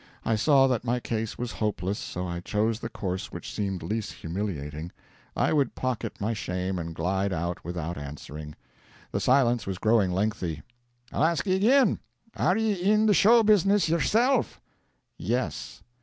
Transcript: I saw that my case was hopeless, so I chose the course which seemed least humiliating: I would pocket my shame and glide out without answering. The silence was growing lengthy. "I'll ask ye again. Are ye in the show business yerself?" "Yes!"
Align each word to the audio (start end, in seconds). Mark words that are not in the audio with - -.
I 0.25 0.35
saw 0.35 0.65
that 0.65 0.83
my 0.83 0.99
case 0.99 1.37
was 1.37 1.51
hopeless, 1.51 1.99
so 1.99 2.25
I 2.25 2.39
chose 2.39 2.79
the 2.79 2.89
course 2.89 3.31
which 3.31 3.53
seemed 3.53 3.83
least 3.83 4.13
humiliating: 4.13 4.91
I 5.37 5.53
would 5.53 5.75
pocket 5.75 6.19
my 6.19 6.33
shame 6.33 6.79
and 6.79 6.95
glide 6.95 7.31
out 7.31 7.63
without 7.63 7.99
answering. 7.99 8.55
The 9.11 9.19
silence 9.19 9.67
was 9.67 9.77
growing 9.77 10.09
lengthy. 10.11 10.63
"I'll 11.13 11.23
ask 11.23 11.45
ye 11.45 11.55
again. 11.55 11.99
Are 12.35 12.57
ye 12.57 12.73
in 12.81 13.05
the 13.05 13.13
show 13.13 13.43
business 13.43 13.89
yerself?" 13.89 14.59
"Yes!" 15.19 15.83